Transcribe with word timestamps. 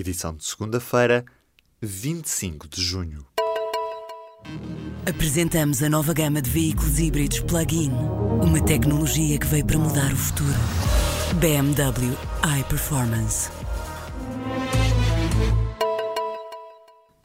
edição 0.00 0.32
de 0.32 0.44
segunda-feira, 0.44 1.24
25 1.82 2.68
de 2.68 2.80
junho. 2.80 3.26
Apresentamos 5.04 5.82
a 5.82 5.88
nova 5.88 6.14
gama 6.14 6.40
de 6.40 6.48
veículos 6.48 7.00
híbridos 7.00 7.40
plug-in. 7.40 7.90
Uma 8.40 8.64
tecnologia 8.64 9.38
que 9.38 9.46
veio 9.46 9.66
para 9.66 9.76
mudar 9.76 10.12
o 10.12 10.16
futuro. 10.16 10.54
BMW 11.40 12.16
iPerformance. 12.60 13.50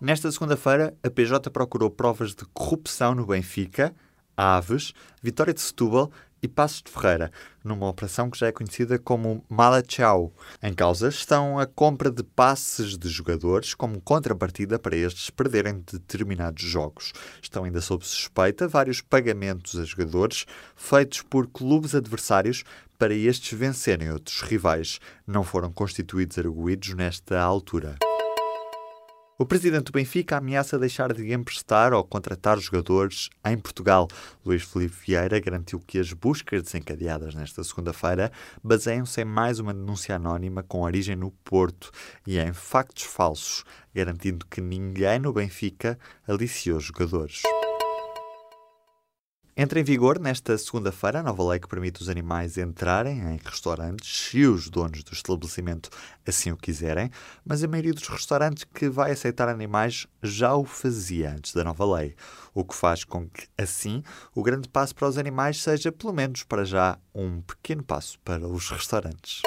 Nesta 0.00 0.32
segunda-feira, 0.32 0.96
a 1.02 1.10
PJ 1.10 1.50
procurou 1.50 1.90
provas 1.90 2.34
de 2.34 2.46
corrupção 2.54 3.14
no 3.14 3.26
Benfica, 3.26 3.94
Aves, 4.34 4.94
Vitória 5.22 5.52
de 5.52 5.60
Setúbal 5.60 6.10
e 6.42 6.48
Passos 6.48 6.82
de 6.82 6.90
Ferreira, 6.90 7.30
numa 7.62 7.88
operação 7.88 8.28
que 8.28 8.38
já 8.38 8.48
é 8.48 8.52
conhecida 8.52 8.98
como 8.98 9.44
Mala 9.48 9.80
Tchau. 9.80 10.32
Em 10.62 10.74
causa 10.74 11.08
estão 11.08 11.58
a 11.58 11.66
compra 11.66 12.10
de 12.10 12.22
passes 12.22 12.98
de 12.98 13.08
jogadores 13.08 13.74
como 13.74 14.00
contrapartida 14.00 14.78
para 14.78 14.96
estes 14.96 15.30
perderem 15.30 15.84
determinados 15.90 16.62
jogos. 16.62 17.12
Estão 17.40 17.64
ainda 17.64 17.80
sob 17.80 18.04
suspeita 18.04 18.66
vários 18.66 19.00
pagamentos 19.00 19.78
a 19.78 19.84
jogadores 19.84 20.44
feitos 20.74 21.22
por 21.22 21.46
clubes 21.46 21.94
adversários 21.94 22.64
para 22.98 23.14
estes 23.14 23.56
vencerem 23.58 24.10
outros 24.10 24.40
rivais. 24.42 24.98
Não 25.26 25.44
foram 25.44 25.72
constituídos 25.72 26.38
arguídos 26.38 26.94
nesta 26.94 27.40
altura. 27.40 27.96
O 29.42 29.44
presidente 29.44 29.86
do 29.86 29.92
Benfica 29.92 30.36
ameaça 30.36 30.78
deixar 30.78 31.12
de 31.12 31.32
emprestar 31.32 31.92
ou 31.92 32.04
contratar 32.04 32.60
jogadores 32.60 33.28
em 33.44 33.58
Portugal. 33.58 34.06
Luís 34.46 34.62
Filipe 34.62 34.94
Vieira 35.04 35.40
garantiu 35.40 35.80
que 35.80 35.98
as 35.98 36.12
buscas 36.12 36.62
desencadeadas 36.62 37.34
nesta 37.34 37.64
segunda-feira 37.64 38.30
baseiam-se 38.62 39.20
em 39.20 39.24
mais 39.24 39.58
uma 39.58 39.74
denúncia 39.74 40.14
anónima 40.14 40.62
com 40.62 40.82
origem 40.82 41.16
no 41.16 41.32
Porto 41.42 41.90
e 42.24 42.38
em 42.38 42.52
factos 42.52 43.02
falsos, 43.02 43.64
garantindo 43.92 44.46
que 44.46 44.60
ninguém 44.60 45.18
no 45.18 45.32
Benfica 45.32 45.98
aliciou 46.24 46.78
jogadores. 46.78 47.42
Entra 49.62 49.78
em 49.78 49.84
vigor 49.84 50.18
nesta 50.18 50.58
segunda-feira 50.58 51.20
a 51.20 51.22
nova 51.22 51.50
lei 51.50 51.60
que 51.60 51.68
permite 51.68 52.02
os 52.02 52.08
animais 52.08 52.58
entrarem 52.58 53.20
em 53.20 53.38
restaurantes 53.44 54.26
se 54.26 54.44
os 54.44 54.68
donos 54.68 55.04
do 55.04 55.12
estabelecimento 55.12 55.88
assim 56.26 56.50
o 56.50 56.56
quiserem, 56.56 57.12
mas 57.44 57.62
a 57.62 57.68
maioria 57.68 57.92
dos 57.92 58.08
restaurantes 58.08 58.64
que 58.64 58.88
vai 58.88 59.12
aceitar 59.12 59.48
animais 59.48 60.08
já 60.20 60.52
o 60.56 60.64
fazia 60.64 61.30
antes 61.30 61.54
da 61.54 61.62
nova 61.62 61.84
lei, 61.94 62.16
o 62.52 62.64
que 62.64 62.74
faz 62.74 63.04
com 63.04 63.28
que, 63.28 63.46
assim, 63.56 64.02
o 64.34 64.42
grande 64.42 64.68
passo 64.68 64.96
para 64.96 65.06
os 65.06 65.16
animais 65.16 65.62
seja, 65.62 65.92
pelo 65.92 66.12
menos 66.12 66.42
para 66.42 66.64
já, 66.64 66.98
um 67.14 67.40
pequeno 67.40 67.84
passo 67.84 68.18
para 68.24 68.44
os 68.44 68.68
restaurantes. 68.68 69.42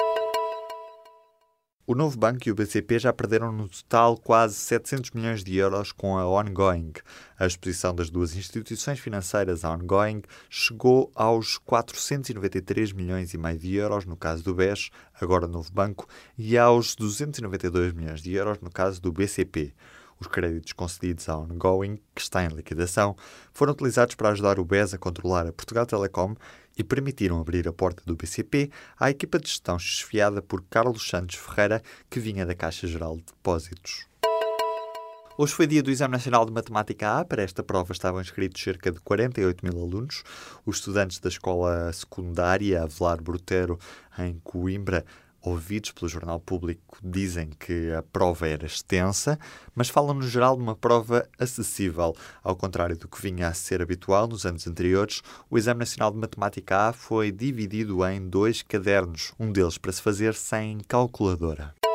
O 1.88 1.94
Novo 1.94 2.18
Banco 2.18 2.48
e 2.48 2.50
o 2.50 2.54
BCP 2.56 2.98
já 2.98 3.12
perderam 3.12 3.52
no 3.52 3.68
total 3.68 4.16
quase 4.18 4.56
700 4.56 5.12
milhões 5.12 5.44
de 5.44 5.56
euros 5.56 5.92
com 5.92 6.18
a 6.18 6.28
Ongoing. 6.28 6.94
A 7.38 7.46
exposição 7.46 7.94
das 7.94 8.10
duas 8.10 8.34
instituições 8.34 8.98
financeiras 8.98 9.64
à 9.64 9.70
Ongoing 9.72 10.22
chegou 10.50 11.12
aos 11.14 11.58
493 11.58 12.92
milhões 12.92 13.32
e 13.34 13.38
meio 13.38 13.56
de 13.56 13.76
euros 13.76 14.04
no 14.04 14.16
caso 14.16 14.42
do 14.42 14.52
BES, 14.52 14.90
agora 15.20 15.46
Novo 15.46 15.70
Banco, 15.70 16.08
e 16.36 16.58
aos 16.58 16.96
292 16.96 17.92
milhões 17.92 18.20
de 18.20 18.34
euros 18.34 18.58
no 18.58 18.68
caso 18.68 19.00
do 19.00 19.12
BCP. 19.12 19.72
Os 20.18 20.26
créditos 20.26 20.72
concedidos 20.72 21.28
à 21.28 21.36
Ongoing, 21.36 21.98
que 22.14 22.22
está 22.22 22.44
em 22.44 22.48
liquidação, 22.48 23.16
foram 23.52 23.72
utilizados 23.72 24.14
para 24.14 24.30
ajudar 24.30 24.58
o 24.58 24.64
BES 24.64 24.94
a 24.94 24.98
controlar 24.98 25.46
a 25.46 25.52
Portugal 25.52 25.84
Telecom 25.84 26.34
e 26.76 26.82
permitiram 26.82 27.40
abrir 27.40 27.68
a 27.68 27.72
porta 27.72 28.02
do 28.06 28.16
BCP 28.16 28.70
à 28.98 29.10
equipa 29.10 29.38
de 29.38 29.48
gestão 29.48 29.78
chefiada 29.78 30.40
por 30.40 30.62
Carlos 30.70 31.08
Santos 31.08 31.36
Ferreira, 31.36 31.82
que 32.08 32.20
vinha 32.20 32.46
da 32.46 32.54
Caixa 32.54 32.86
Geral 32.86 33.16
de 33.16 33.24
Depósitos. 33.24 34.06
Hoje 35.38 35.52
foi 35.52 35.66
dia 35.66 35.82
do 35.82 35.90
Exame 35.90 36.12
Nacional 36.12 36.46
de 36.46 36.52
Matemática 36.52 37.18
A. 37.18 37.24
Para 37.24 37.42
esta 37.42 37.62
prova 37.62 37.92
estavam 37.92 38.22
inscritos 38.22 38.62
cerca 38.62 38.90
de 38.90 38.98
48 39.00 39.66
mil 39.66 39.82
alunos. 39.82 40.22
Os 40.64 40.76
estudantes 40.76 41.18
da 41.18 41.28
escola 41.28 41.92
secundária 41.92 42.82
Avelar 42.82 43.22
Brutero, 43.22 43.78
em 44.18 44.40
Coimbra, 44.42 45.04
ouvidos 45.46 45.92
pelo 45.92 46.08
Jornal 46.08 46.40
Público, 46.40 46.98
dizem 47.02 47.50
que 47.58 47.92
a 47.92 48.02
prova 48.02 48.48
era 48.48 48.66
extensa, 48.66 49.38
mas 49.74 49.88
falam 49.88 50.14
no 50.14 50.28
geral 50.28 50.56
de 50.56 50.62
uma 50.62 50.74
prova 50.74 51.28
acessível. 51.38 52.14
Ao 52.42 52.56
contrário 52.56 52.98
do 52.98 53.06
que 53.06 53.22
vinha 53.22 53.46
a 53.46 53.54
ser 53.54 53.80
habitual 53.80 54.26
nos 54.26 54.44
anos 54.44 54.66
anteriores, 54.66 55.22
o 55.48 55.56
Exame 55.56 55.80
Nacional 55.80 56.10
de 56.10 56.18
Matemática 56.18 56.88
A 56.88 56.92
foi 56.92 57.30
dividido 57.30 58.04
em 58.04 58.28
dois 58.28 58.62
cadernos, 58.62 59.32
um 59.38 59.52
deles 59.52 59.78
para 59.78 59.92
se 59.92 60.02
fazer 60.02 60.34
sem 60.34 60.78
calculadora. 60.80 61.85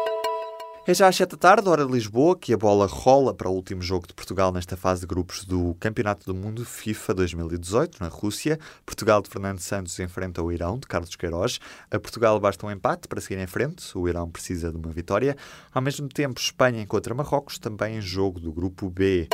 É 0.88 0.96
já 0.96 1.08
às 1.08 1.16
7 1.16 1.30
da 1.34 1.38
tarde, 1.38 1.70
hora 1.70 1.86
de 1.86 1.92
Lisboa, 1.92 2.36
que 2.36 2.52
a 2.52 2.58
bola 2.58 2.88
rola 2.88 3.36
para 3.36 3.48
o 3.48 3.54
último 3.54 3.84
jogo 3.84 4.08
de 4.08 4.16
Portugal 4.16 4.52
nesta 4.52 4.76
fase 4.76 5.02
de 5.02 5.08
grupos 5.08 5.46
do 5.46 5.76
Campeonato 5.80 6.26
do 6.26 6.34
Mundo 6.34 6.66
FIFA 6.66 7.14
2018, 7.14 8.00
na 8.02 8.08
Rússia. 8.08 8.60
Portugal 8.84 9.22
de 9.22 9.30
Fernando 9.30 9.60
Santos 9.60 10.00
enfrenta 10.00 10.42
o 10.42 10.52
Irão, 10.52 10.80
de 10.80 10.88
Carlos 10.88 11.16
Queiroz. 11.16 11.60
A 11.92 12.00
Portugal 12.00 12.40
basta 12.40 12.66
um 12.66 12.72
empate 12.72 13.08
para 13.08 13.22
seguir 13.22 13.40
em 13.40 13.46
frente, 13.46 13.96
o 13.96 14.10
Irão 14.10 14.28
precisa 14.28 14.72
de 14.72 14.78
uma 14.78 14.90
vitória. 14.92 15.38
Ao 15.72 15.84
mesmo 15.84 16.10
tempo, 16.10 16.42
Espanha 16.42 16.82
encontra 16.82 17.14
Marrocos, 17.14 17.60
também 17.60 17.98
em 17.98 18.02
jogo 18.02 18.40
do 18.40 18.52
grupo 18.52 18.90
B. 18.90 19.30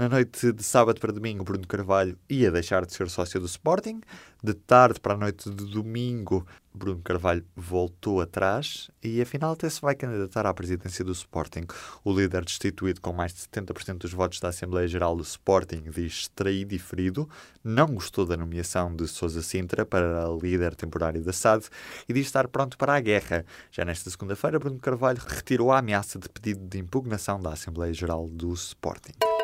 Na 0.00 0.08
noite 0.08 0.50
de 0.50 0.62
sábado 0.62 0.98
para 0.98 1.12
domingo, 1.12 1.44
Bruno 1.44 1.66
Carvalho 1.66 2.18
ia 2.26 2.50
deixar 2.50 2.86
de 2.86 2.94
ser 2.94 3.10
sócio 3.10 3.38
do 3.38 3.44
Sporting. 3.44 4.00
De 4.42 4.54
tarde 4.54 4.98
para 4.98 5.12
a 5.12 5.16
noite 5.18 5.50
de 5.50 5.66
domingo, 5.66 6.46
Bruno 6.72 7.02
Carvalho 7.02 7.44
voltou 7.54 8.22
atrás 8.22 8.90
e 9.04 9.20
afinal 9.20 9.52
até 9.52 9.68
se 9.68 9.78
vai 9.78 9.94
candidatar 9.94 10.46
à 10.46 10.54
presidência 10.54 11.04
do 11.04 11.12
Sporting. 11.12 11.66
O 12.02 12.14
líder 12.14 12.46
destituído 12.46 12.98
com 12.98 13.12
mais 13.12 13.34
de 13.34 13.40
70% 13.40 13.98
dos 13.98 14.14
votos 14.14 14.40
da 14.40 14.48
Assembleia 14.48 14.88
Geral 14.88 15.14
do 15.14 15.22
Sporting 15.22 15.82
diz 15.90 16.28
traído 16.28 16.74
e 16.74 16.78
ferido, 16.78 17.28
não 17.62 17.88
gostou 17.88 18.24
da 18.24 18.38
nomeação 18.38 18.96
de 18.96 19.06
Sousa 19.06 19.42
Sintra 19.42 19.84
para 19.84 20.24
líder 20.42 20.74
temporário 20.74 21.22
da 21.22 21.34
SAD 21.34 21.66
e 22.08 22.14
diz 22.14 22.24
estar 22.24 22.48
pronto 22.48 22.78
para 22.78 22.94
a 22.94 23.00
guerra. 23.00 23.44
Já 23.70 23.84
nesta 23.84 24.08
segunda-feira, 24.08 24.58
Bruno 24.58 24.78
Carvalho 24.78 25.20
retirou 25.28 25.70
a 25.70 25.78
ameaça 25.78 26.18
de 26.18 26.26
pedido 26.30 26.66
de 26.66 26.78
impugnação 26.78 27.38
da 27.38 27.52
Assembleia 27.52 27.92
Geral 27.92 28.26
do 28.30 28.50
Sporting. 28.54 29.39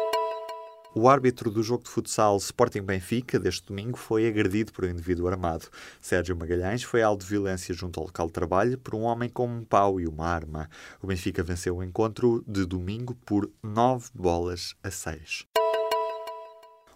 O 0.99 1.11
árbitro 1.11 1.51
do 1.51 1.63
jogo 1.63 1.85
de 1.85 1.91
futsal 1.91 2.39
Sporting 2.39 2.81
Benfica 2.81 3.39
deste 3.39 3.67
domingo 3.67 3.99
foi 3.99 4.27
agredido 4.27 4.73
por 4.73 4.87
um 4.87 4.89
indivíduo 4.89 5.29
armado. 5.29 5.67
Sérgio 6.01 6.35
Magalhães 6.35 6.83
foi 6.83 7.03
alvo 7.03 7.21
de 7.21 7.29
violência 7.29 7.75
junto 7.75 8.01
ao 8.01 8.07
local 8.07 8.29
de 8.29 8.33
trabalho 8.33 8.79
por 8.79 8.95
um 8.95 9.03
homem 9.03 9.29
com 9.29 9.47
um 9.47 9.63
pau 9.63 10.01
e 10.01 10.07
uma 10.07 10.27
arma. 10.27 10.71
O 11.03 11.07
Benfica 11.07 11.43
venceu 11.43 11.77
o 11.77 11.85
encontro 11.85 12.43
de 12.49 12.65
domingo 12.65 13.15
por 13.27 13.51
9 13.63 14.09
bolas 14.15 14.75
a 14.83 14.91
6. 14.91 15.45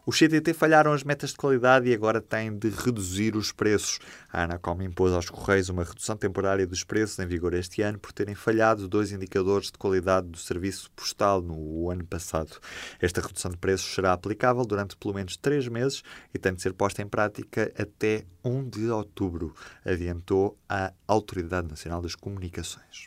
Os 0.06 0.18
CTT 0.18 0.54
falharam 0.54 0.92
as 0.92 1.04
metas 1.04 1.30
de 1.30 1.36
qualidade 1.36 1.88
e 1.88 1.94
agora 1.94 2.20
têm 2.20 2.56
de 2.56 2.68
reduzir 2.68 3.36
os 3.36 3.52
preços. 3.52 3.98
A 4.32 4.44
Anacom 4.44 4.80
impôs 4.82 5.12
aos 5.12 5.28
Correios 5.28 5.68
uma 5.68 5.84
redução 5.84 6.16
temporária 6.16 6.66
dos 6.66 6.82
preços 6.82 7.18
em 7.18 7.26
vigor 7.26 7.54
este 7.54 7.82
ano 7.82 7.98
por 7.98 8.12
terem 8.12 8.34
falhado 8.34 8.88
dois 8.88 9.12
indicadores 9.12 9.66
de 9.66 9.78
qualidade 9.78 10.28
do 10.28 10.38
serviço 10.38 10.90
postal 10.92 11.42
no 11.42 11.90
ano 11.90 12.04
passado. 12.04 12.58
Esta 13.00 13.20
redução 13.20 13.50
de 13.50 13.58
preços 13.58 13.94
será 13.94 14.12
aplicável 14.12 14.64
durante 14.64 14.96
pelo 14.96 15.14
menos 15.14 15.36
três 15.36 15.68
meses 15.68 16.02
e 16.34 16.38
tem 16.38 16.54
de 16.54 16.62
ser 16.62 16.72
posta 16.72 17.02
em 17.02 17.06
prática 17.06 17.72
até 17.78 18.24
1 18.44 18.68
de 18.70 18.88
outubro, 18.88 19.54
adiantou 19.84 20.58
a 20.68 20.92
Autoridade 21.06 21.68
Nacional 21.68 22.00
das 22.00 22.14
Comunicações. 22.14 23.04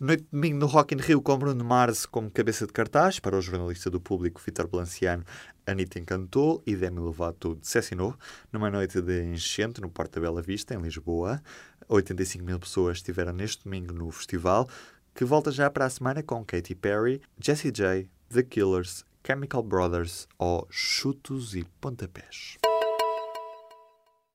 Noite 0.00 0.24
de 0.24 0.30
domingo 0.32 0.58
no 0.58 0.66
Rock 0.66 0.92
in 0.92 0.98
Rio 0.98 1.22
com 1.22 1.38
Bruno 1.38 1.64
Mars 1.64 2.04
como 2.04 2.28
cabeça 2.28 2.66
de 2.66 2.72
cartaz 2.72 3.20
para 3.20 3.36
o 3.36 3.40
jornalista 3.40 3.88
do 3.88 4.00
público 4.00 4.42
Vitor 4.44 4.66
Balanciano, 4.66 5.22
Anitta 5.64 6.00
encantou 6.00 6.60
e 6.66 6.74
Demi 6.74 6.98
Lovato 6.98 7.54
decepcionou 7.54 8.12
numa 8.52 8.68
noite 8.68 9.00
de 9.00 9.22
enchente 9.22 9.80
no 9.80 9.88
Porta 9.88 10.20
Bela 10.20 10.42
Vista, 10.42 10.74
em 10.74 10.80
Lisboa. 10.80 11.40
85 11.88 12.44
mil 12.44 12.58
pessoas 12.58 12.96
estiveram 12.96 13.32
neste 13.32 13.62
domingo 13.62 13.94
no 13.94 14.10
festival, 14.10 14.68
que 15.14 15.24
volta 15.24 15.52
já 15.52 15.70
para 15.70 15.84
a 15.84 15.90
semana 15.90 16.24
com 16.24 16.44
Katy 16.44 16.74
Perry, 16.74 17.22
Jessie 17.40 17.70
J, 17.70 18.10
The 18.30 18.42
Killers, 18.42 19.04
Chemical 19.24 19.62
Brothers 19.62 20.26
ou 20.36 20.66
Chutos 20.70 21.54
e 21.54 21.64
Pontapés. 21.80 22.56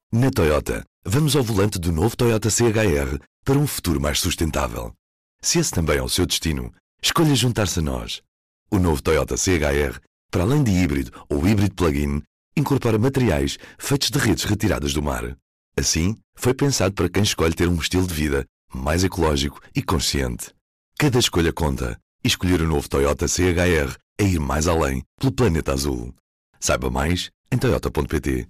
Na 0.09 0.31
Toyota, 0.31 0.85
vamos 1.05 1.35
ao 1.35 1.43
volante 1.43 1.77
do 1.77 1.91
novo 1.91 2.15
Toyota 2.15 2.49
CHR 2.49 3.19
para 3.43 3.57
um 3.57 3.67
futuro 3.67 3.99
mais 3.99 4.21
sustentável. 4.21 4.93
Se 5.41 5.57
esse 5.59 5.71
também 5.71 5.97
é 5.97 6.03
o 6.03 6.09
seu 6.09 6.25
destino, 6.25 6.73
escolha 7.01 7.33
juntar-se 7.33 7.79
a 7.79 7.81
nós. 7.81 8.21
O 8.69 8.77
novo 8.77 9.01
Toyota 9.01 9.37
CHR, 9.37 9.99
para 10.29 10.43
além 10.43 10.63
de 10.63 10.71
híbrido 10.71 11.11
ou 11.29 11.47
híbrido 11.47 11.75
plug-in, 11.75 12.21
incorpora 12.57 12.99
materiais 12.99 13.57
feitos 13.77 14.09
de 14.09 14.19
redes 14.19 14.43
retiradas 14.43 14.93
do 14.93 15.01
mar. 15.01 15.37
Assim, 15.77 16.17
foi 16.35 16.53
pensado 16.53 16.93
para 16.93 17.09
quem 17.09 17.23
escolhe 17.23 17.53
ter 17.53 17.69
um 17.69 17.79
estilo 17.79 18.05
de 18.05 18.13
vida 18.13 18.45
mais 18.73 19.03
ecológico 19.03 19.61
e 19.73 19.81
consciente. 19.81 20.53
Cada 20.97 21.17
escolha 21.17 21.53
conta 21.53 21.97
e 22.21 22.27
escolher 22.27 22.61
o 22.61 22.67
novo 22.67 22.89
Toyota 22.89 23.27
CHR 23.27 23.95
é 24.19 24.23
ir 24.25 24.39
mais 24.39 24.67
além 24.67 25.03
pelo 25.17 25.31
planeta 25.31 25.71
azul. 25.71 26.13
Saiba 26.59 26.89
mais 26.89 27.29
em 27.49 27.57
toyota.pt 27.57 28.49